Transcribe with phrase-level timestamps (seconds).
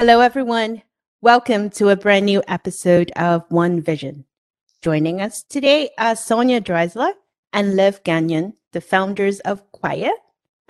[0.00, 0.80] Hello, everyone.
[1.20, 4.24] Welcome to a brand new episode of One Vision.
[4.80, 7.12] Joining us today are Sonya Dreizler
[7.52, 10.08] and Liv Gagnon, the founders of Choir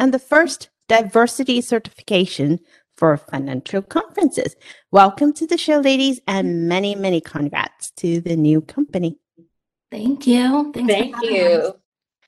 [0.00, 2.58] and the first diversity certification
[2.96, 4.56] for financial conferences.
[4.90, 9.16] Welcome to the show, ladies, and many, many congrats to the new company.
[9.92, 10.72] Thank you.
[10.74, 11.46] Thanks thank you.
[11.46, 11.74] Us.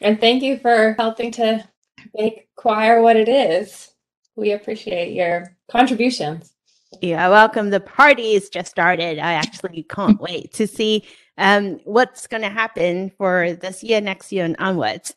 [0.01, 1.69] And thank you for helping to
[2.17, 3.91] make choir what it is.
[4.37, 6.53] We appreciate your contributions.
[7.01, 7.71] Yeah, welcome.
[7.71, 9.19] The party is just started.
[9.19, 11.05] I actually can't wait to see
[11.39, 15.15] um, what's going to happen for this year, next year, and onwards.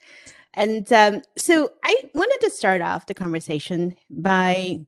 [0.54, 4.86] And um, so I wanted to start off the conversation by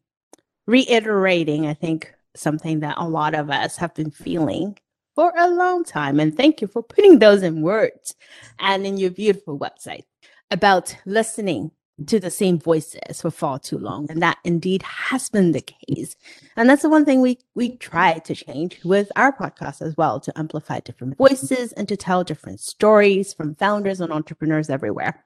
[0.65, 4.77] reiterating, I think, something that a lot of us have been feeling
[5.13, 6.19] for a long time.
[6.19, 8.15] And thank you for putting those in words
[8.59, 10.03] and in your beautiful website
[10.51, 11.71] about listening
[12.05, 14.09] to the same voices for far too long.
[14.09, 16.15] And that indeed has been the case.
[16.55, 20.19] And that's the one thing we we try to change with our podcast as well,
[20.19, 25.25] to amplify different voices and to tell different stories from founders and entrepreneurs everywhere.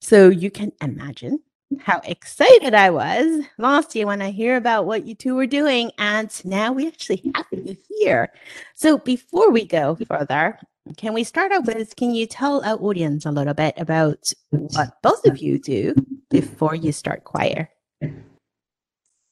[0.00, 1.40] So you can imagine
[1.80, 5.92] how excited I was last year when I hear about what you two were doing.
[5.98, 8.32] And now we actually have you here.
[8.74, 10.58] So before we go further,
[10.96, 15.02] can we start out with can you tell our audience a little bit about what
[15.02, 15.94] both of you do
[16.30, 17.70] before you start choir?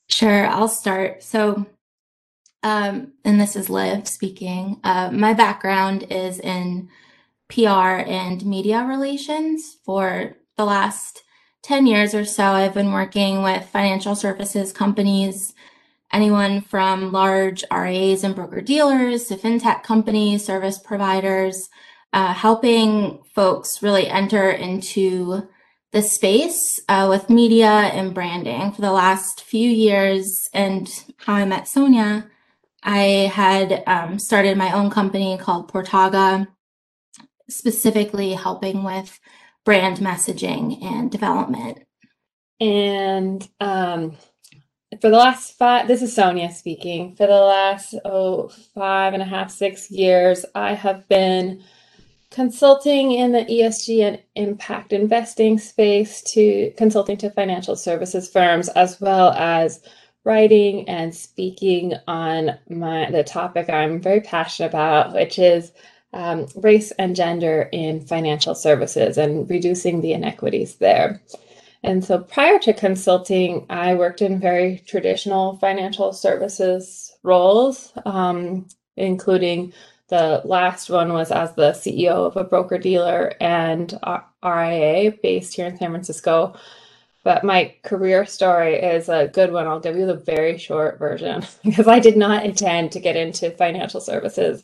[0.08, 1.22] Sure, I'll start.
[1.22, 1.66] So,
[2.62, 4.80] um, and this is Liv speaking.
[4.84, 6.88] Uh, my background is in
[7.48, 9.78] PR and media relations.
[9.84, 11.22] For the last
[11.62, 15.54] 10 years or so, I've been working with financial services companies
[16.12, 21.68] anyone from large RIAs and broker dealers to fintech companies, service providers,
[22.12, 25.46] uh, helping folks really enter into
[25.92, 30.48] the space uh, with media and branding for the last few years.
[30.52, 30.88] And
[31.18, 32.28] how I met Sonya,
[32.82, 36.46] I had um, started my own company called Portaga,
[37.48, 39.18] specifically helping with
[39.66, 41.80] brand messaging and development.
[42.60, 44.16] And um,
[45.02, 47.16] for the last five, this is Sonya speaking.
[47.16, 51.62] For the last, oh, five and a half, six years, I have been
[52.30, 59.00] consulting in the ESG and impact investing space to consulting to financial services firms, as
[59.00, 59.80] well as
[60.24, 65.72] writing and speaking on my the topic I'm very passionate about, which is
[66.12, 71.22] um, race and gender in financial services and reducing the inequities there.
[71.82, 79.72] And so prior to consulting, I worked in very traditional financial services roles, um, including
[80.08, 83.98] the last one was as the CEO of a broker dealer and
[84.44, 86.54] RIA based here in San Francisco.
[87.24, 89.66] But my career story is a good one.
[89.66, 93.50] I'll give you the very short version because I did not intend to get into
[93.50, 94.62] financial services.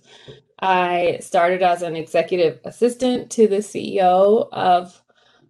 [0.62, 5.02] I started as an executive assistant to the CEO of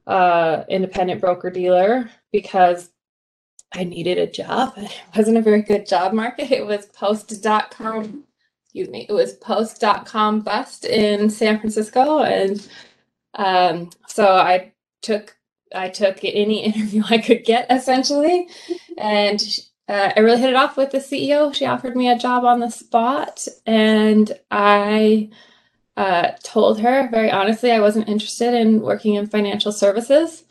[0.06, 2.90] uh, independent broker dealer because
[3.74, 4.74] I needed a job.
[4.78, 6.52] It wasn't a very good job market.
[6.52, 8.24] It was post.com,
[8.64, 12.22] excuse me, it was post.com bust in San Francisco.
[12.22, 12.68] And
[13.34, 15.36] um, so I took
[15.74, 18.48] I took any interview I could get essentially.
[18.98, 19.42] And
[19.88, 21.54] uh, I really hit it off with the CEO.
[21.54, 25.31] She offered me a job on the spot and I
[25.97, 30.44] uh, told her very honestly I wasn't interested in working in financial services,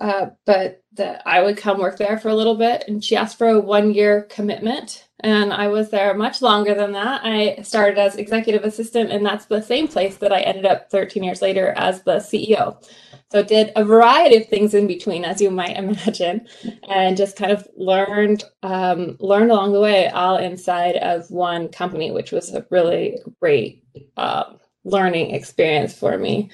[0.00, 2.84] uh, but that I would come work there for a little bit.
[2.88, 5.06] And she asked for a one year commitment.
[5.20, 7.22] And I was there much longer than that.
[7.24, 11.24] I started as executive assistant, and that's the same place that I ended up 13
[11.24, 12.76] years later as the CEO.
[13.32, 16.46] So did a variety of things in between, as you might imagine,
[16.88, 22.10] and just kind of learned um, learned along the way, all inside of one company,
[22.10, 23.82] which was a really great
[24.16, 26.50] um, learning experience for me.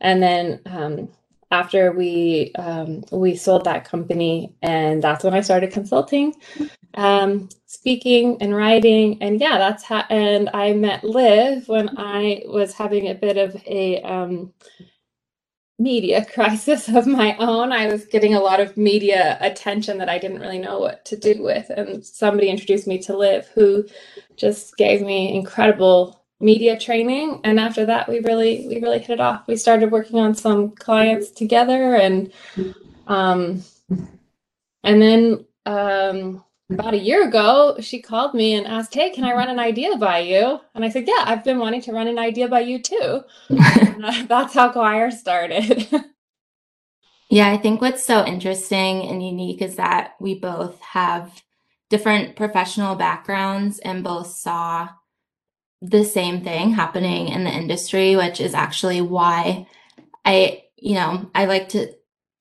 [0.00, 1.08] And then um,
[1.52, 6.34] after we um, we sold that company, and that's when I started consulting,
[6.94, 10.04] um, speaking and writing, and yeah, that's how.
[10.10, 14.52] And I met Liv when I was having a bit of a um,
[15.78, 17.72] media crisis of my own.
[17.72, 21.16] I was getting a lot of media attention that I didn't really know what to
[21.18, 23.86] do with, and somebody introduced me to Liv, who
[24.36, 29.20] just gave me incredible media training and after that we really we really hit it
[29.20, 29.46] off.
[29.46, 32.32] We started working on some clients together and
[33.06, 33.62] um
[34.82, 39.32] and then um about a year ago she called me and asked hey can i
[39.32, 40.60] run an idea by you?
[40.74, 43.22] And i said yeah i've been wanting to run an idea by you too.
[43.48, 45.86] That's how choir started.
[47.30, 51.42] Yeah i think what's so interesting and unique is that we both have
[51.88, 54.90] different professional backgrounds and both saw
[55.82, 59.66] the same thing happening in the industry, which is actually why
[60.24, 61.92] I, you know, I like to,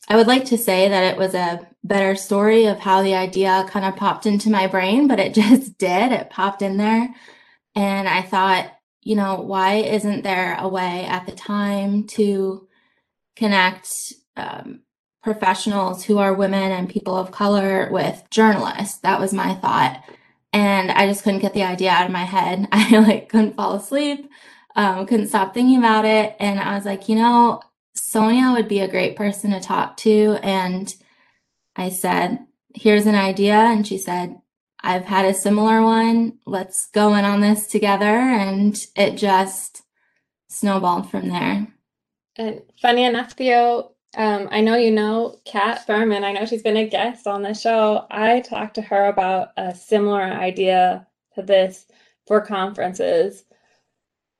[0.07, 3.65] I would like to say that it was a better story of how the idea
[3.67, 6.11] kind of popped into my brain, but it just did.
[6.11, 7.13] It popped in there.
[7.75, 8.71] And I thought,
[9.01, 12.67] you know, why isn't there a way at the time to
[13.35, 14.81] connect um,
[15.23, 18.99] professionals who are women and people of color with journalists?
[18.99, 20.03] That was my thought.
[20.53, 22.67] And I just couldn't get the idea out of my head.
[22.71, 24.29] I like couldn't fall asleep,
[24.75, 26.35] um, couldn't stop thinking about it.
[26.39, 27.61] And I was like, you know,
[27.95, 30.37] Sonya would be a great person to talk to.
[30.43, 30.93] And
[31.75, 32.39] I said,
[32.73, 33.55] here's an idea.
[33.55, 34.37] And she said,
[34.83, 36.39] I've had a similar one.
[36.45, 38.05] Let's go in on this together.
[38.05, 39.83] And it just
[40.49, 41.67] snowballed from there.
[42.35, 46.23] And funny enough, Theo, um, I know you know Kat Furman.
[46.23, 48.05] I know she's been a guest on the show.
[48.11, 51.85] I talked to her about a similar idea to this
[52.27, 53.45] for conferences.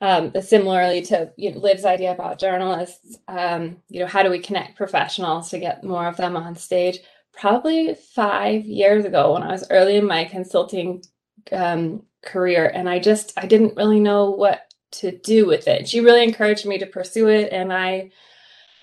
[0.02, 4.40] Um, similarly to you know, Liv's idea about journalists, um, you know, how do we
[4.40, 7.00] connect professionals to get more of them on stage?
[7.34, 11.04] Probably five years ago, when I was early in my consulting
[11.52, 15.88] um, career, and I just I didn't really know what to do with it.
[15.88, 18.12] She really encouraged me to pursue it, and I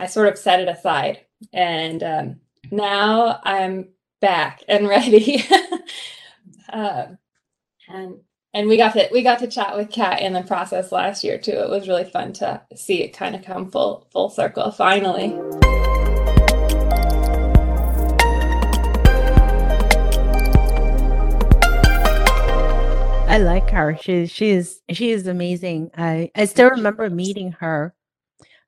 [0.00, 1.20] I sort of set it aside.
[1.52, 2.40] And um,
[2.70, 3.88] now I'm
[4.20, 5.44] back and ready.
[6.68, 7.06] uh,
[7.88, 8.20] and
[8.54, 11.38] and we got to we got to chat with Kat in the process last year
[11.38, 11.52] too.
[11.52, 15.38] It was really fun to see it kind of come full full circle finally.
[23.28, 23.96] I like her.
[24.00, 25.90] She's she's she is amazing.
[25.96, 27.94] I I still remember meeting her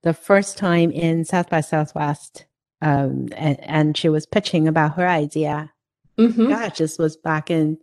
[0.03, 2.47] the first time in South by Southwest,
[2.83, 5.73] um, and, and she was pitching about her idea.
[6.19, 6.49] Mm-hmm.
[6.49, 7.79] Gosh, this was back in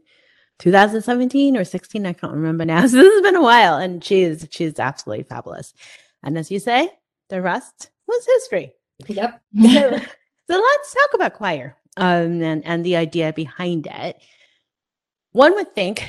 [0.59, 2.05] 2017 or 16.
[2.05, 2.81] I can't remember now.
[2.87, 5.73] So this has been a while, and she's she's absolutely fabulous.
[6.23, 6.89] And as you say,
[7.29, 8.73] the rest was history.
[9.07, 9.41] Yep.
[9.61, 14.21] so, so let's talk about choir um, and and the idea behind it.
[15.31, 16.03] One would think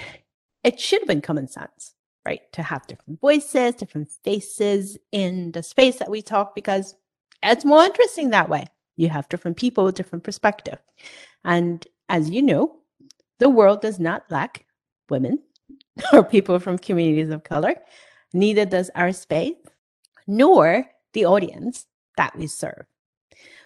[0.64, 1.94] it should have been common sense
[2.28, 2.52] right?
[2.52, 6.94] To have different voices, different faces in the space that we talk because
[7.42, 8.66] it's more interesting that way.
[8.96, 10.78] You have different people with different perspective.
[11.42, 12.76] And as you know,
[13.38, 14.66] the world does not lack
[15.08, 15.38] women
[16.12, 17.76] or people from communities of color.
[18.34, 19.54] Neither does our space,
[20.26, 20.84] nor
[21.14, 21.86] the audience
[22.18, 22.84] that we serve.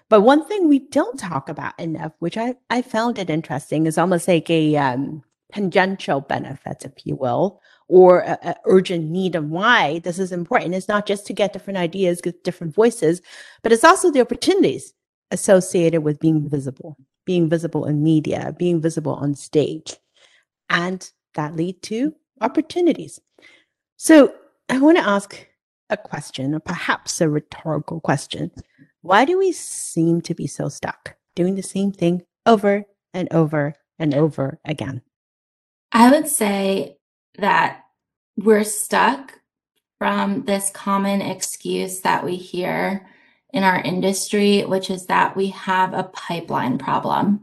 [0.08, 3.98] But one thing we don't talk about enough, which I, I found it interesting, is
[3.98, 9.98] almost like a um, tangential benefit, if you will, or a, urgent need and why
[10.00, 10.74] this is important.
[10.74, 13.22] It's not just to get different ideas, get different voices,
[13.62, 14.94] but it's also the opportunities
[15.30, 19.96] associated with being visible, being visible in media, being visible on stage,
[20.70, 23.20] and that lead to opportunities.
[23.96, 24.34] So
[24.68, 25.46] I want to ask
[25.90, 28.50] a question, or perhaps a rhetorical question.
[29.02, 33.74] Why do we seem to be so stuck doing the same thing over and over
[33.98, 35.02] and over again?
[35.92, 36.96] I would say
[37.38, 37.84] that
[38.36, 39.38] we're stuck
[39.98, 43.06] from this common excuse that we hear
[43.52, 47.40] in our industry, which is that we have a pipeline problem.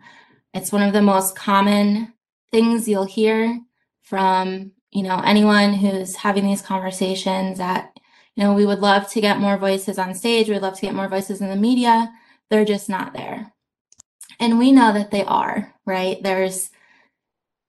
[0.53, 2.13] It's one of the most common
[2.51, 3.61] things you'll hear
[4.01, 7.97] from, you know, anyone who's having these conversations that,
[8.35, 10.95] you know, we would love to get more voices on stage, we'd love to get
[10.95, 12.11] more voices in the media.
[12.49, 13.53] They're just not there.
[14.39, 16.21] And we know that they are, right?
[16.23, 16.71] There's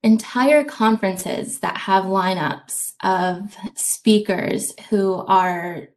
[0.03, 5.89] entire conferences that have lineups of speakers who are,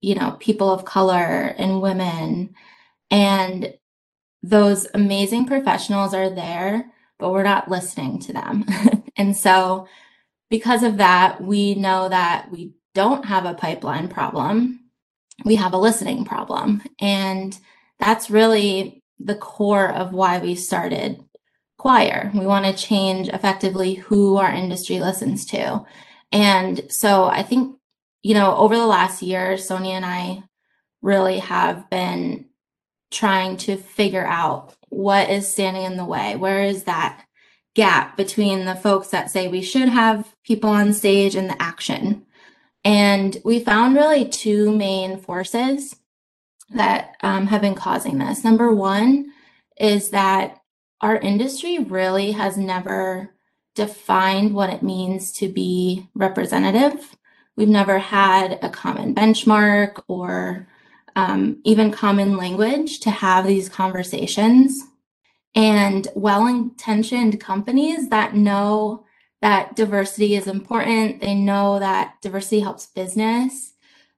[0.00, 2.54] you know, people of color and women.
[3.10, 3.74] And
[4.42, 8.64] those amazing professionals are there, but we're not listening to them.
[9.16, 9.88] and so,
[10.50, 14.80] because of that, we know that we don't have a pipeline problem.
[15.44, 16.82] We have a listening problem.
[17.00, 17.58] And
[17.98, 21.22] that's really the core of why we started
[21.78, 22.30] choir.
[22.34, 25.84] We want to change effectively who our industry listens to.
[26.32, 27.76] And so I think,
[28.22, 30.42] you know, over the last year, Sonya and I
[31.00, 32.46] really have been
[33.10, 36.36] trying to figure out what is standing in the way.
[36.36, 37.24] Where is that
[37.74, 42.26] gap between the folks that say we should have people on stage and the action?
[42.84, 45.96] And we found really two main forces
[46.70, 48.44] that um, have been causing this.
[48.44, 49.32] Number one
[49.78, 50.57] is that
[51.02, 53.34] our industry really has never
[53.74, 57.16] defined what it means to be representative.
[57.56, 60.68] We've never had a common benchmark or
[61.16, 64.82] um, even common language to have these conversations.
[65.56, 69.06] and well intentioned companies that know
[69.42, 73.74] that diversity is important, they know that diversity helps business.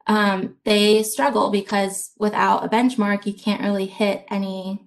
[0.07, 4.85] Um, they struggle because without a benchmark, you can't really hit any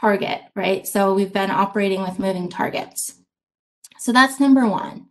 [0.00, 0.86] target, right?
[0.86, 3.14] So we've been operating with moving targets.
[3.98, 5.06] So that's number one.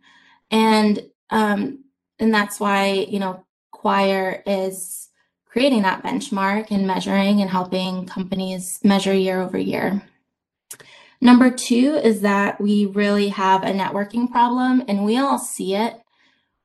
[0.50, 1.84] And um,
[2.18, 5.08] and that's why, you know, Choir is
[5.46, 10.02] creating that benchmark and measuring and helping companies measure year over year.
[11.20, 16.00] Number two is that we really have a networking problem and we all see it.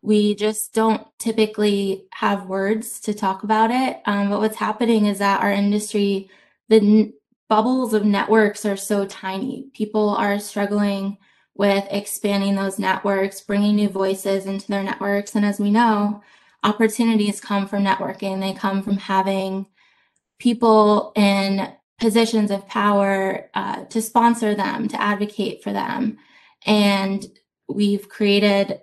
[0.01, 4.01] We just don't typically have words to talk about it.
[4.05, 6.29] Um, but what's happening is that our industry,
[6.69, 7.13] the
[7.49, 9.67] bubbles of networks are so tiny.
[9.73, 11.17] People are struggling
[11.55, 15.35] with expanding those networks, bringing new voices into their networks.
[15.35, 16.21] And as we know,
[16.63, 19.67] opportunities come from networking, they come from having
[20.39, 26.17] people in positions of power uh, to sponsor them, to advocate for them.
[26.65, 27.25] And
[27.67, 28.81] we've created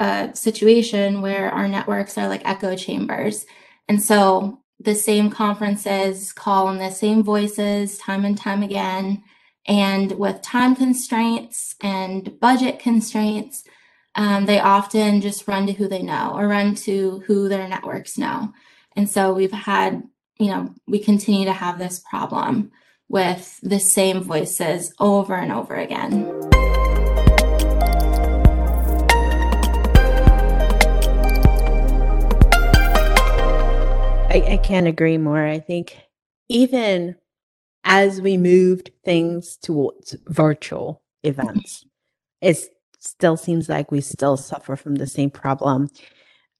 [0.00, 3.44] a situation where our networks are like echo chambers.
[3.88, 9.22] And so the same conferences call on the same voices time and time again.
[9.66, 13.64] And with time constraints and budget constraints,
[14.14, 18.16] um, they often just run to who they know or run to who their networks
[18.16, 18.52] know.
[18.96, 20.02] And so we've had,
[20.38, 22.72] you know, we continue to have this problem
[23.08, 26.24] with the same voices over and over again.
[34.28, 35.46] I, I can't agree more.
[35.46, 35.96] I think
[36.48, 37.16] even
[37.84, 41.40] as we moved things towards virtual mm-hmm.
[41.40, 41.86] events,
[42.42, 42.58] it
[42.98, 45.88] still seems like we still suffer from the same problem.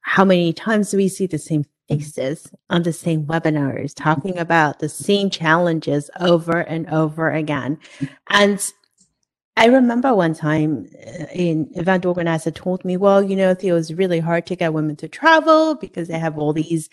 [0.00, 1.98] How many times do we see the same mm-hmm.
[1.98, 7.78] faces on the same webinars talking about the same challenges over and over again?
[7.98, 8.14] Mm-hmm.
[8.30, 8.72] And
[9.58, 13.76] I remember one time uh, an uh, event organizer told me, well, you know, Theo,
[13.76, 16.88] it's really hard to get women to travel because they have all these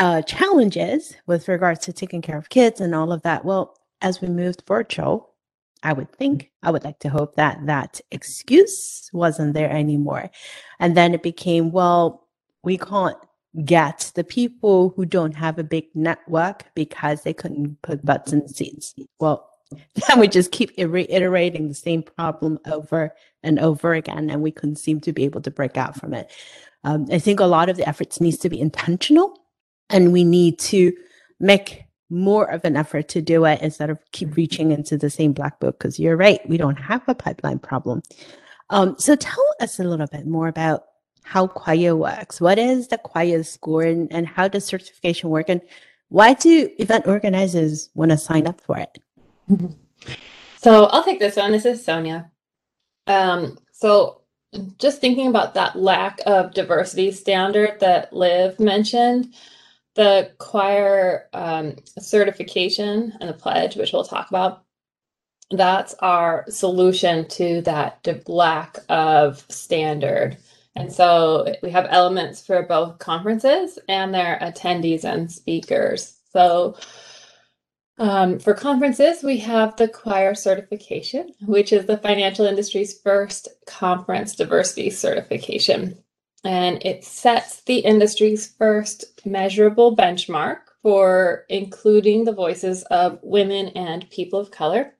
[0.00, 3.44] uh, challenges with regards to taking care of kids and all of that.
[3.44, 5.34] Well, as we moved virtual,
[5.82, 10.30] I would think, I would like to hope that that excuse wasn't there anymore.
[10.78, 12.26] And then it became, well,
[12.64, 13.16] we can't
[13.64, 18.48] get the people who don't have a big network because they couldn't put butts in
[18.48, 18.94] seats.
[19.18, 19.50] Well,
[20.08, 24.76] then we just keep reiterating the same problem over and over again, and we couldn't
[24.76, 26.32] seem to be able to break out from it.
[26.84, 29.39] Um, I think a lot of the efforts needs to be intentional
[29.90, 30.92] and we need to
[31.38, 35.32] make more of an effort to do it instead of keep reaching into the same
[35.32, 38.02] black book because you're right we don't have a pipeline problem.
[38.70, 40.84] Um, so tell us a little bit more about
[41.22, 42.40] how choir works.
[42.40, 45.60] What is the choir score and, and how does certification work and
[46.08, 48.98] why do event organizers want to sign up for it?
[50.58, 51.52] So i'll take this one.
[51.52, 52.30] This is sonya.
[53.06, 54.22] Um, so
[54.78, 59.32] just thinking about that lack of diversity standard that liv mentioned
[59.94, 64.64] the choir um, certification and the pledge, which we'll talk about,
[65.50, 70.36] that's our solution to that lack of standard.
[70.76, 76.16] And so we have elements for both conferences and their attendees and speakers.
[76.32, 76.76] So
[77.98, 84.36] um, for conferences, we have the choir certification, which is the financial industry's first conference
[84.36, 85.98] diversity certification
[86.44, 94.08] and it sets the industry's first measurable benchmark for including the voices of women and
[94.10, 94.94] people of color.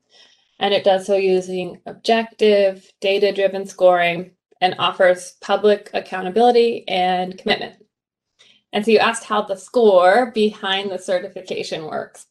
[0.58, 7.76] And it does so using objective, data driven scoring and offers public accountability and commitment.
[8.72, 12.26] And so you asked how the score behind the certification works.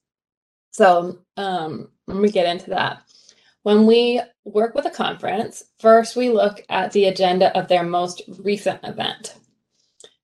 [0.71, 3.01] So um, let me get into that.
[3.69, 8.23] When we work with a conference, first we look at the agenda of their most
[8.39, 9.35] recent event.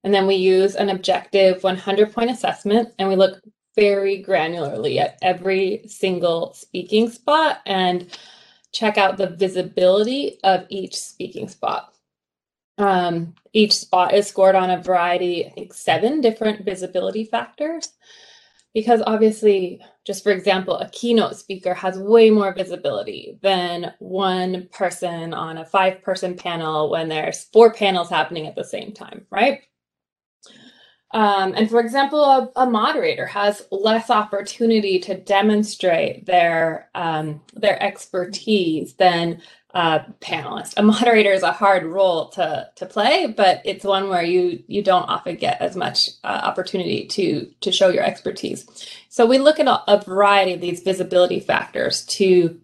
[0.03, 3.39] And then we use an objective 100 point assessment and we look
[3.75, 8.07] very granularly at every single speaking spot and
[8.71, 11.93] check out the visibility of each speaking spot.
[12.79, 17.89] Um, each spot is scored on a variety, I think seven different visibility factors
[18.75, 25.33] because obviously just for example a keynote speaker has way more visibility than one person
[25.33, 29.61] on a five person panel when there's four panels happening at the same time right?
[31.11, 37.81] Um, and for example a, a, moderator has less opportunity to demonstrate their um, their
[37.81, 39.41] expertise than
[39.75, 40.73] uh, panelist.
[40.77, 44.81] A moderator is a hard role to to play, but it's one where you you
[44.81, 48.65] don't often get as much uh, opportunity to to show your expertise.
[49.09, 52.59] So we look at a, a variety of these visibility factors to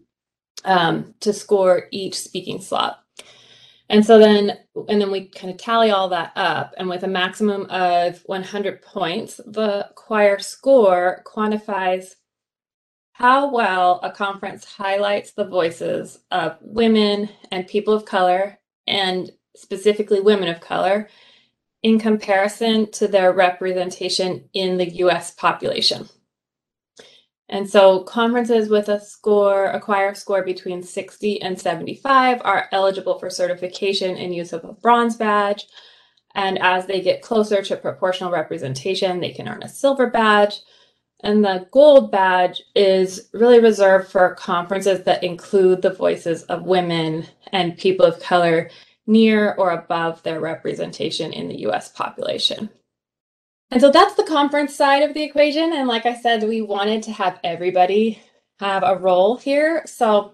[0.64, 3.04] um, to score each speaking slot.
[3.90, 7.10] And so then and then we kind of tally all that up, and with a
[7.10, 12.16] maximum of 100 points, the choir score quantifies
[13.22, 20.20] how well a conference highlights the voices of women and people of color, and specifically
[20.20, 21.08] women of color,
[21.84, 26.10] in comparison to their representation in the US population.
[27.48, 33.20] And so conferences with a score, a choir score between 60 and 75 are eligible
[33.20, 35.68] for certification and use of a bronze badge.
[36.34, 40.62] And as they get closer to proportional representation, they can earn a silver badge.
[41.24, 47.26] And the gold badge is really reserved for conferences that include the voices of women
[47.52, 48.70] and people of color
[49.08, 52.70] near or above their representation in the US population.
[53.72, 55.74] And so that's the conference side of the equation.
[55.74, 58.22] And like I said, we wanted to have everybody
[58.60, 59.84] have a role here.
[59.86, 60.34] So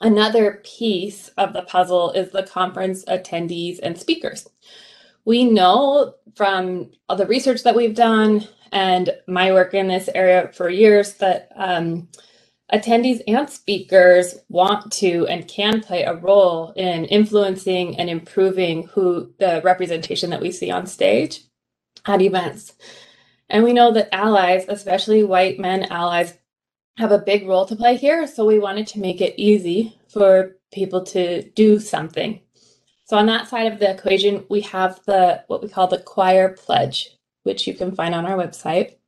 [0.00, 4.48] another piece of the puzzle is the conference attendees and speakers.
[5.24, 10.50] We know from all the research that we've done and my work in this area
[10.54, 12.08] for years that um,
[12.72, 19.32] attendees and speakers want to and can play a role in influencing and improving who
[19.38, 21.44] the representation that we see on stage
[22.06, 22.74] at events.
[23.50, 26.34] And we know that allies, especially white men allies,
[26.98, 28.26] have a big role to play here.
[28.26, 32.40] So we wanted to make it easy for people to do something.
[33.10, 36.50] So on that side of the equation, we have the what we call the choir
[36.50, 38.98] pledge which you can find on our website.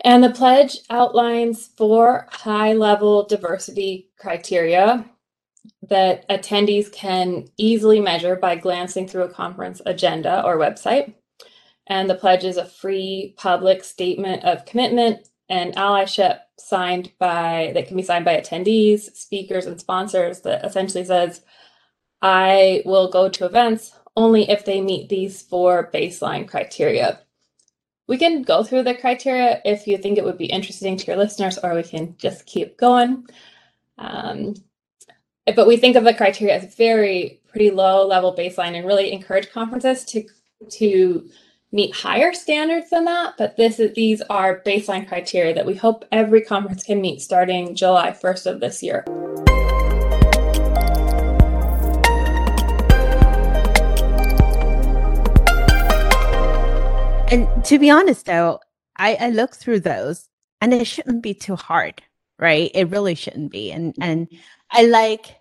[0.00, 5.08] And the pledge outlines four high level diversity criteria
[5.88, 11.14] that attendees can easily measure by glancing through a conference agenda or website.
[11.86, 17.86] And the pledge is a free public statement of commitment and allyship signed by that
[17.86, 21.42] can be signed by attendees, speakers, and sponsors that essentially says,
[22.22, 27.20] I will go to events only if they meet these four baseline criteria.
[28.08, 31.16] We can go through the criteria if you think it would be interesting to your
[31.16, 33.26] listeners, or we can just keep going.
[33.98, 34.54] Um,
[35.54, 39.50] but we think of the criteria as very pretty low level baseline and really encourage
[39.50, 40.24] conferences to
[40.70, 41.28] to
[41.72, 43.34] meet higher standards than that.
[43.36, 47.74] But this is these are baseline criteria that we hope every conference can meet starting
[47.74, 49.04] July 1st of this year.
[57.28, 58.60] And to be honest, though,
[58.96, 60.28] I, I look through those
[60.60, 62.02] and it shouldn't be too hard,
[62.38, 62.70] right?
[62.72, 63.72] It really shouldn't be.
[63.72, 64.02] And mm-hmm.
[64.02, 64.28] and
[64.70, 65.36] I like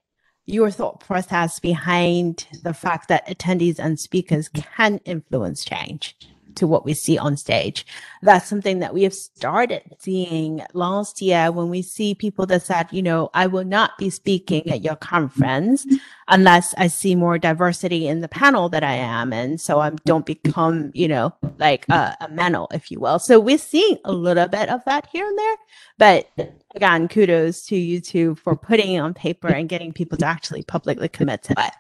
[0.45, 4.61] your thought process behind the fact that attendees and speakers mm-hmm.
[4.75, 6.17] can influence change
[6.55, 7.85] to what we see on stage.
[8.21, 12.87] That's something that we have started seeing last year when we see people that said,
[12.91, 15.85] you know, I will not be speaking at your conference
[16.27, 19.31] unless I see more diversity in the panel that I am.
[19.31, 23.19] And so I don't become, you know, like a, a if you will.
[23.19, 25.55] So we're seeing a little bit of that here and there.
[25.97, 30.63] But again, kudos to you for putting it on paper and getting people to actually
[30.63, 31.73] publicly commit to it.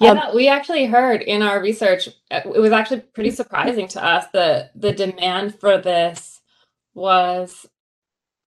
[0.00, 4.26] Yeah, um, we actually heard in our research, it was actually pretty surprising to us
[4.32, 6.40] that the demand for this
[6.94, 7.66] was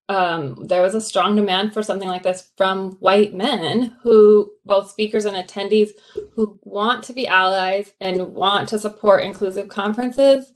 [0.09, 4.89] um, there was a strong demand for something like this from white men who, both
[4.89, 5.91] speakers and attendees,
[6.33, 10.51] who want to be allies and want to support inclusive conferences.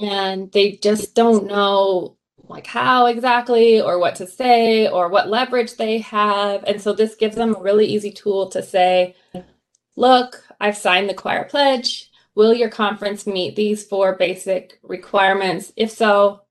[0.00, 2.16] And they just don't know
[2.48, 6.64] like how exactly or what to say or what leverage they have.
[6.64, 9.14] And so this gives them a really easy tool to say,
[9.98, 12.10] look, I've signed the choir pledge.
[12.34, 15.72] Will your conference meet these four basic requirements?
[15.76, 16.42] If so,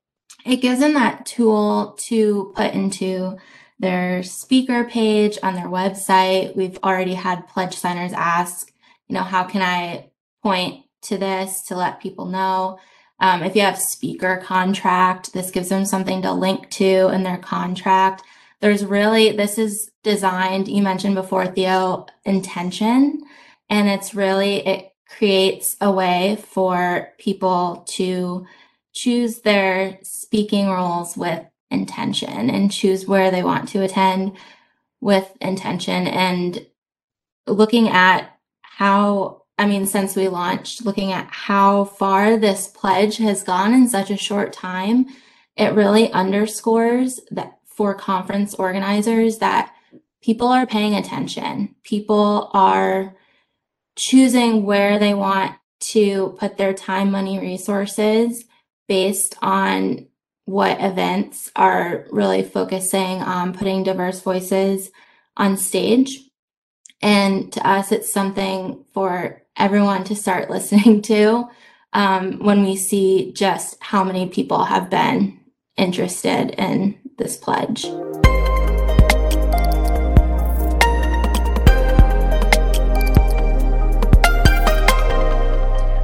[0.44, 3.38] it gives them that tool to put into
[3.78, 6.54] their speaker page on their website.
[6.54, 8.72] We've already had pledge signers ask,
[9.08, 10.10] you know, how can I
[10.42, 12.78] point to this to let people know?
[13.20, 17.38] Um, if you have speaker contract, this gives them something to link to in their
[17.38, 18.22] contract.
[18.60, 23.22] There's really, this is designed, you mentioned before, Theo, intention.
[23.70, 28.46] And it's really, it creates a way for people to
[28.92, 34.36] choose their speaking roles with intention and choose where they want to attend
[35.00, 36.66] with intention and
[37.46, 43.42] looking at how I mean, since we launched, looking at how far this pledge has
[43.42, 45.06] gone in such a short time,
[45.56, 49.72] it really underscores that for conference organizers that
[50.20, 51.76] people are paying attention.
[51.84, 53.14] People are
[53.94, 58.46] choosing where they want to put their time, money, resources
[58.88, 60.08] based on
[60.44, 64.90] what events are really focusing on putting diverse voices
[65.36, 66.18] on stage.
[67.00, 71.46] And to us, it's something for everyone to start listening to
[71.92, 75.38] um, when we see just how many people have been
[75.76, 77.84] interested in this pledge.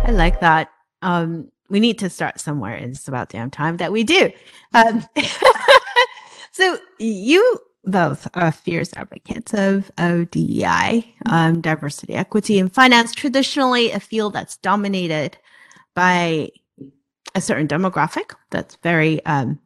[0.07, 0.70] I like that.
[1.00, 2.77] Um, we need to start somewhere.
[2.77, 4.31] It's about damn time that we do.
[4.74, 5.07] Um,
[6.53, 13.14] so you both are fierce advocates of ODEI, um, diversity, equity, and finance.
[13.14, 15.37] Traditionally, a field that's dominated
[15.94, 16.50] by
[17.35, 19.59] a certain demographic that's very um,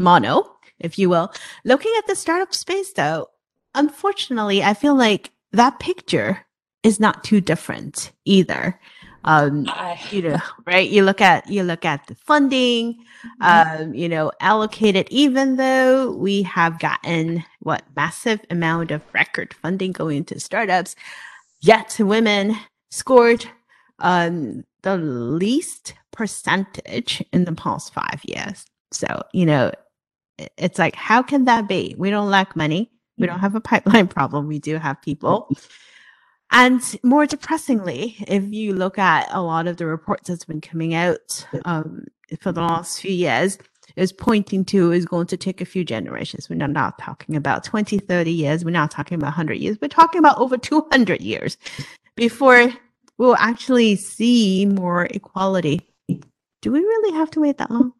[0.00, 1.32] mono, if you will.
[1.64, 3.28] Looking at the startup space, though,
[3.74, 6.46] unfortunately, I feel like that picture
[6.82, 8.80] is not too different either
[9.24, 12.94] um I, you know right you look at you look at the funding
[13.42, 13.82] mm-hmm.
[13.82, 19.92] um you know allocated even though we have gotten what massive amount of record funding
[19.92, 20.96] going into startups
[21.60, 22.56] yet women
[22.90, 23.44] scored
[23.98, 29.70] um the least percentage in the past 5 years so you know
[30.56, 33.42] it's like how can that be we don't lack money we don't mm-hmm.
[33.42, 35.50] have a pipeline problem we do have people
[36.52, 40.94] and more depressingly, if you look at a lot of the reports that's been coming
[40.94, 42.06] out um,
[42.40, 43.56] for the last few years,
[43.96, 46.48] is pointing to is going to take a few generations.
[46.48, 48.64] We're not, not talking about 20, 30 years.
[48.64, 49.78] We're not talking about 100 years.
[49.80, 51.56] We're talking about over 200 years
[52.16, 52.72] before
[53.18, 55.80] we'll actually see more equality.
[56.62, 57.92] Do we really have to wait that long?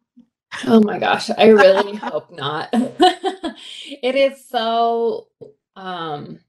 [0.65, 2.69] Oh my gosh, I really hope not.
[2.73, 5.27] it is so
[5.75, 6.39] um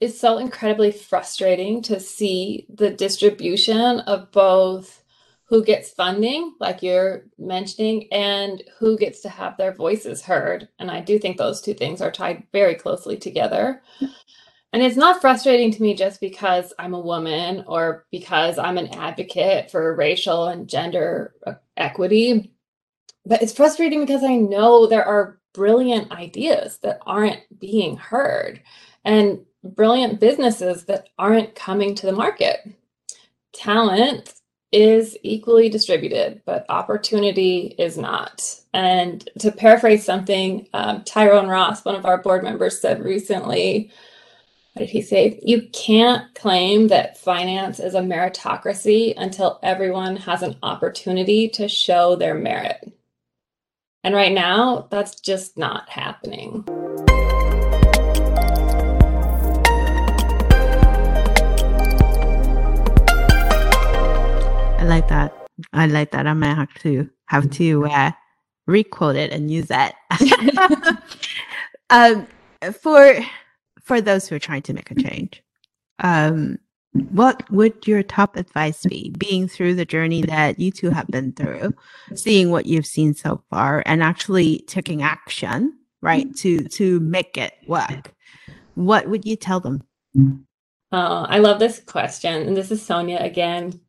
[0.00, 5.02] it's so incredibly frustrating to see the distribution of both
[5.44, 10.68] who gets funding, like you're mentioning, and who gets to have their voices heard.
[10.78, 13.80] And I do think those two things are tied very closely together.
[14.72, 18.88] And it's not frustrating to me just because I'm a woman or because I'm an
[18.88, 21.34] advocate for racial and gender
[21.76, 22.52] equity,
[23.26, 28.62] but it's frustrating because I know there are brilliant ideas that aren't being heard.
[29.04, 32.60] And brilliant businesses that aren't coming to the market.
[33.52, 34.34] Talent
[34.72, 38.42] is equally distributed, but opportunity is not.
[38.74, 43.90] And to paraphrase something um, Tyrone Ross, one of our board members, said recently,
[44.74, 45.40] what did he say?
[45.42, 52.14] You can't claim that finance is a meritocracy until everyone has an opportunity to show
[52.14, 52.92] their merit.
[54.06, 56.62] And right now, that's just not happening.
[64.78, 65.34] I like that.
[65.72, 66.28] I like that.
[66.28, 68.12] I might have to have to uh,
[68.68, 69.96] requote it and use that.
[71.90, 72.28] um,
[72.80, 73.18] for
[73.82, 75.42] for those who are trying to make a change,
[75.98, 76.60] um,
[77.10, 79.14] what would your top advice be?
[79.18, 81.74] Being through the journey that you two have been through,
[82.14, 87.54] seeing what you've seen so far, and actually taking action, right, to to make it
[87.66, 88.12] work.
[88.74, 89.82] What would you tell them?
[90.92, 93.80] Oh, I love this question, and this is Sonya again.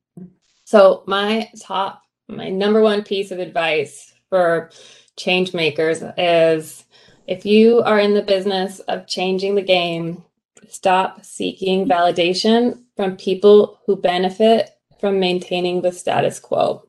[0.65, 4.71] So my top, my number one piece of advice for
[5.15, 6.85] change makers is
[7.27, 10.23] if you are in the business of changing the game,
[10.69, 16.87] stop seeking validation from people who benefit from maintaining the status quo.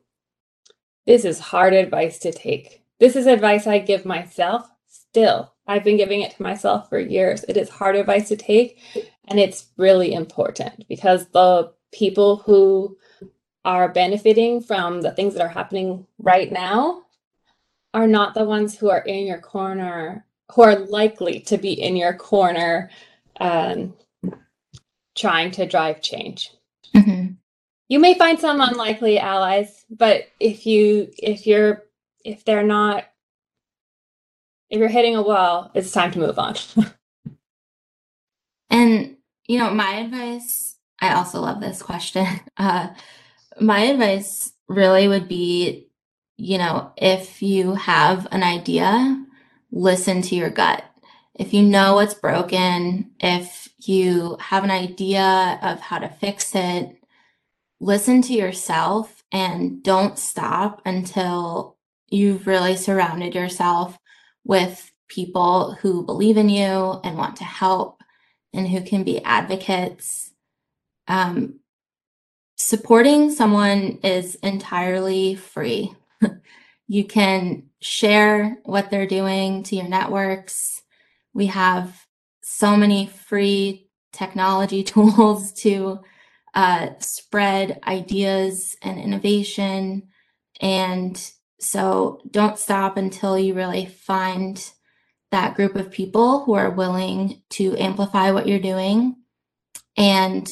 [1.05, 2.83] This is hard advice to take.
[2.99, 5.53] This is advice I give myself still.
[5.67, 7.45] I've been giving it to myself for years.
[7.47, 8.79] It is hard advice to take,
[9.27, 12.97] and it's really important because the people who
[13.65, 17.03] are benefiting from the things that are happening right now
[17.93, 21.95] are not the ones who are in your corner, who are likely to be in
[21.95, 22.89] your corner
[23.39, 23.93] um,
[25.17, 26.51] trying to drive change.
[26.95, 27.33] Mm-hmm.
[27.87, 31.83] You may find some unlikely allies, but if you if you're
[32.23, 33.05] if they're not
[34.69, 36.55] if you're hitting a wall, it's time to move on.
[38.69, 42.25] and you know, my advice, I also love this question.
[42.57, 42.89] Uh,
[43.61, 45.89] my advice really would be
[46.39, 49.25] you know, if you have an idea,
[49.71, 50.85] listen to your gut.
[51.39, 56.97] If you know what's broken, if you have an idea of how to fix it,
[57.79, 61.77] listen to yourself and don't stop until
[62.09, 63.97] you've really surrounded yourself
[64.43, 68.03] with people who believe in you and want to help
[68.53, 70.33] and who can be advocates.
[71.07, 71.61] Um,
[72.57, 75.93] supporting someone is entirely free.
[76.89, 80.81] you can share what they're doing to your networks.
[81.33, 82.05] We have
[82.41, 85.99] so many free technology tools to
[86.53, 90.09] uh, spread ideas and innovation.
[90.61, 94.71] And so don't stop until you really find
[95.31, 99.15] that group of people who are willing to amplify what you're doing
[99.95, 100.47] and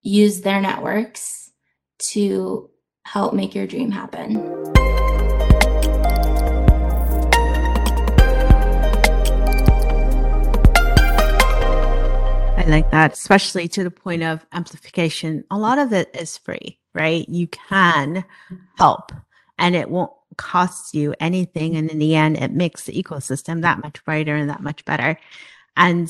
[0.00, 1.50] use their networks
[1.98, 2.70] to
[3.04, 4.72] help make your dream happen.
[12.62, 15.42] I like that, especially to the point of amplification.
[15.50, 17.28] A lot of it is free, right?
[17.28, 18.24] You can
[18.78, 19.10] help
[19.58, 21.74] and it won't cost you anything.
[21.74, 25.18] And in the end, it makes the ecosystem that much brighter and that much better.
[25.76, 26.08] And,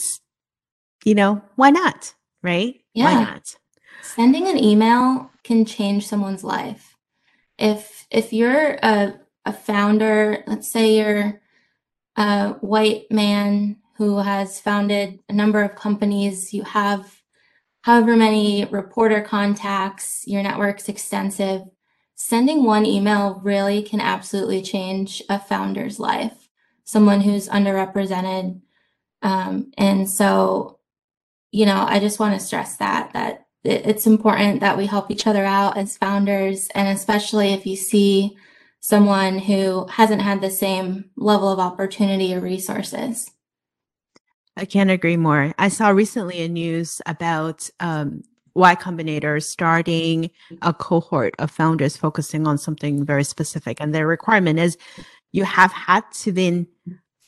[1.04, 2.12] you know, why not?
[2.42, 2.82] Right?
[2.92, 3.04] Yeah.
[3.04, 3.56] Why not?
[4.02, 6.98] Sending an email can change someone's life.
[7.58, 11.40] If if you're a, a founder, let's say you're
[12.16, 16.52] a white man who has founded a number of companies.
[16.52, 17.22] You have
[17.82, 21.62] however many reporter contacts, your network's extensive.
[22.14, 26.48] Sending one email really can absolutely change a founder's life,
[26.84, 28.60] someone who's underrepresented.
[29.22, 30.78] Um, and so,
[31.50, 35.26] you know, I just want to stress that, that it's important that we help each
[35.26, 36.68] other out as founders.
[36.74, 38.36] And especially if you see
[38.80, 43.30] someone who hasn't had the same level of opportunity or resources.
[44.56, 45.54] I can't agree more.
[45.58, 48.22] I saw recently a news about um,
[48.54, 53.78] Y Combinator starting a cohort of founders focusing on something very specific.
[53.80, 54.76] And their requirement is
[55.32, 56.66] you have had to been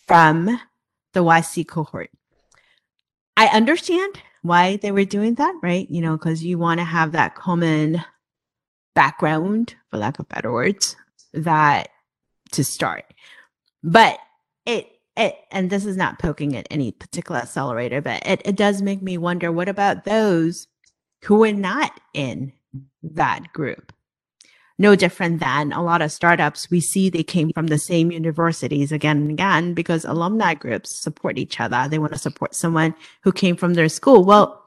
[0.06, 0.60] from
[1.14, 2.10] the YC cohort.
[3.36, 5.88] I understand why they were doing that, right?
[5.90, 8.04] You know, because you want to have that common
[8.94, 10.94] background, for lack of better words,
[11.32, 11.88] that
[12.52, 13.04] to start.
[13.82, 14.18] But
[14.66, 18.82] it it, and this is not poking at any particular accelerator, but it, it does
[18.82, 20.66] make me wonder what about those
[21.24, 22.52] who are not in
[23.02, 23.92] that group?
[24.76, 26.68] No different than a lot of startups.
[26.68, 31.38] We see they came from the same universities again and again because alumni groups support
[31.38, 31.86] each other.
[31.88, 34.24] They want to support someone who came from their school.
[34.24, 34.63] Well,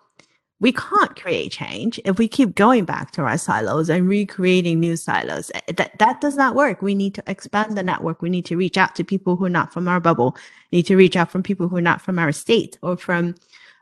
[0.59, 4.95] we can't create change if we keep going back to our silos and recreating new
[4.95, 5.51] silos.
[5.53, 6.81] Eh, that, that does not work.
[6.81, 8.21] We need to expand the network.
[8.21, 10.35] We need to reach out to people who are not from our bubble.
[10.71, 13.35] We need to reach out from people who are not from our state or from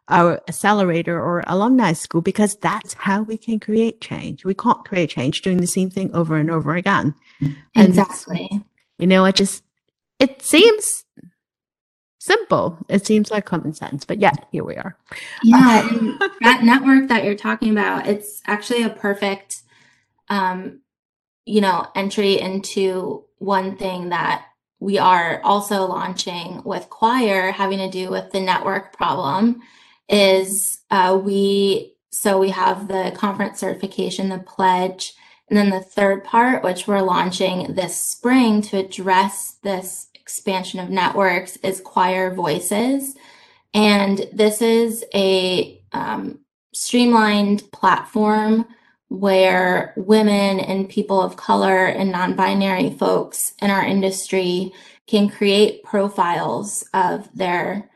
[0.09, 4.45] our accelerator or alumni school because that's how we can create change.
[4.45, 7.15] We can't create change doing the same thing over and over again.
[7.75, 8.47] Exactly.
[8.51, 8.63] And,
[8.99, 9.63] you know, it just,
[10.19, 11.05] it seems
[12.25, 12.77] simple.
[12.89, 14.97] It seems like common sense, but yet here we are.
[15.43, 15.87] Yeah,
[16.41, 19.61] that network that you're talking about, it's actually a perfect
[20.29, 20.79] um,
[21.45, 24.45] you know, entry into one thing that
[24.79, 29.61] we are also launching with choir having to do with the network problem
[30.09, 35.13] is uh, we so we have the conference certification the pledge
[35.49, 40.89] and then the third part which we're launching this spring to address this expansion of
[40.89, 43.15] networks is Choir Voices.
[43.75, 46.39] And this is a um,
[46.73, 48.65] streamlined platform
[49.09, 54.73] where women and people of color and non binary folks in our industry
[55.05, 57.87] can create profiles of their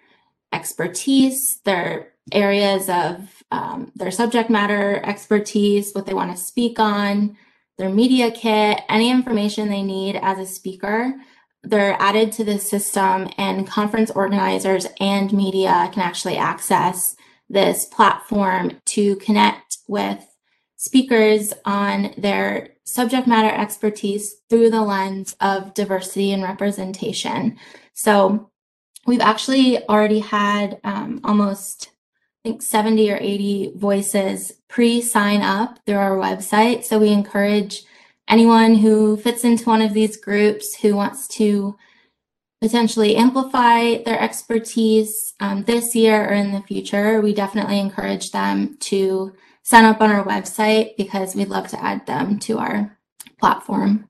[0.54, 7.36] expertise, their areas of um, their subject matter expertise, what they want to speak on,
[7.80, 11.16] their media kit, any information they need as a speaker
[11.64, 17.16] they're added to the system and conference organizers and media can actually access
[17.50, 20.26] this platform to connect with
[20.78, 27.58] speakers on their subject matter expertise through the lens of diversity and representation.
[27.94, 28.50] So
[29.06, 31.90] we've actually already had um, almost
[32.46, 36.86] I think 70 or 80 voices pre sign up through our website.
[36.86, 37.84] So we encourage
[38.30, 41.76] anyone who fits into one of these groups who wants to
[42.62, 48.78] potentially amplify their expertise um, this year or in the future, we definitely encourage them
[48.80, 52.96] to sign up on our website because we'd love to add them to our
[53.40, 54.06] platform.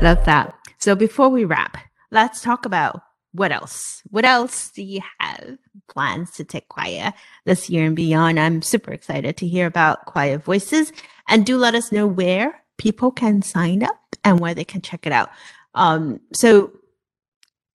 [0.00, 0.54] Love that.
[0.78, 1.76] So before we wrap,
[2.10, 4.02] let's talk about what else?
[4.10, 5.56] What else do you have
[5.88, 7.12] plans to take Choir
[7.44, 8.40] this year and beyond?
[8.40, 10.92] I'm super excited to hear about Choir Voices
[11.28, 15.06] and do let us know where people can sign up and where they can check
[15.06, 15.30] it out.
[15.74, 16.72] Um, so,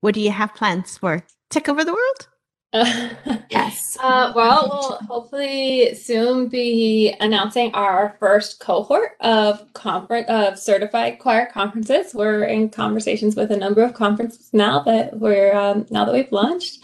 [0.01, 2.29] what do you have plans for Take Over the World?
[3.51, 3.97] yes.
[4.01, 11.47] Uh, well, we'll hopefully soon be announcing our first cohort of conference of certified choir
[11.47, 12.15] conferences.
[12.15, 16.33] We're in conversations with a number of conferences now that we're um, now that we've
[16.33, 16.83] launched,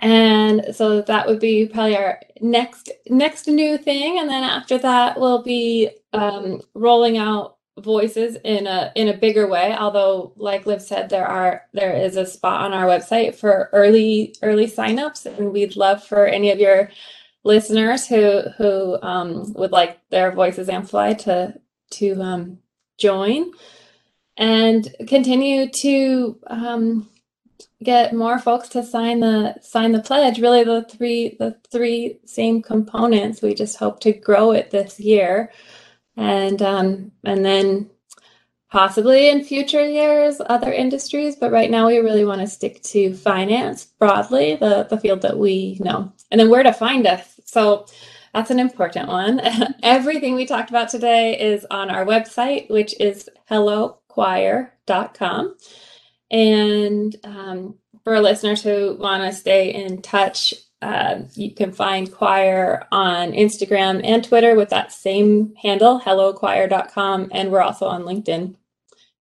[0.00, 4.18] and so that would be probably our next next new thing.
[4.18, 9.46] And then after that, we'll be um, rolling out voices in a in a bigger
[9.46, 9.74] way.
[9.74, 14.34] Although like liv said there are there is a spot on our website for early
[14.42, 16.90] early signups and we'd love for any of your
[17.44, 21.54] listeners who who um, would like their voices amplified to
[21.90, 22.58] to um,
[22.98, 23.52] join
[24.38, 27.08] and continue to um,
[27.82, 30.40] get more folks to sign the sign the pledge.
[30.40, 33.42] Really the three the three same components.
[33.42, 35.52] We just hope to grow it this year
[36.16, 37.90] and um, and then
[38.70, 43.14] possibly in future years other industries but right now we really want to stick to
[43.14, 46.12] finance broadly the the field that we know.
[46.30, 47.40] And then where to find us.
[47.44, 47.86] So
[48.34, 49.40] that's an important one.
[49.82, 55.56] Everything we talked about today is on our website which is hellochoir.com
[56.30, 62.86] and um, for listeners who want to stay in touch uh, you can find choir
[62.92, 67.30] on Instagram and Twitter with that same handle, hellochoir.com.
[67.32, 68.54] And we're also on LinkedIn.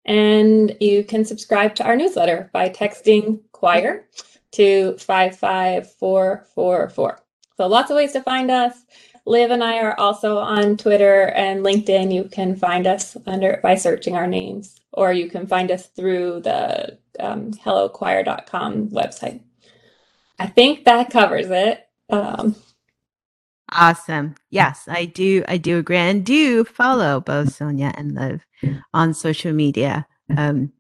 [0.06, 4.06] And you can subscribe to our newsletter by texting choir
[4.52, 7.20] to 55444.
[7.58, 8.84] So lots of ways to find us.
[9.26, 12.13] Liv and I are also on Twitter and LinkedIn.
[12.13, 16.41] You can find us under by searching our names, or you can find us through
[16.41, 19.41] the um, hellochoir.com website.
[20.39, 21.88] I think that covers it.
[22.10, 22.56] Um,
[23.71, 24.36] awesome.
[24.50, 25.43] Yes, I do.
[25.48, 28.45] I do agree, and do follow both Sonya and Liv
[28.93, 30.08] on social media.
[30.36, 30.71] Um,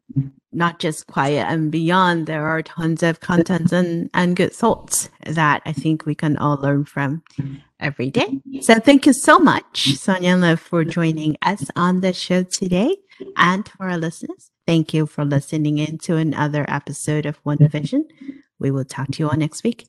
[0.55, 2.27] not just choir and beyond.
[2.27, 6.55] There are tons of content and, and good thoughts that I think we can all
[6.55, 7.21] learn from
[7.79, 8.41] every day.
[8.61, 12.95] So thank you so much, Sonya and Liv, for joining us on the show today.
[13.35, 18.07] And for our listeners, thank you for listening in to another episode of One Vision.
[18.59, 19.87] We will talk to you all next week.